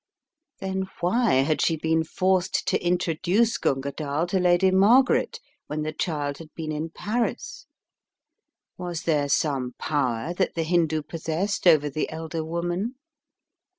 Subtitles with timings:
[0.57, 5.93] Then why had she been forced to introduce Gunga Dall to Lady Margaret when the
[5.93, 7.67] child had been in Paris?
[8.79, 12.95] Was there some power that the Hindoo pos sessed over the elder woman?